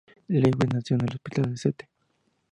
[0.29, 1.87] Lewis nació en el Hospital de St.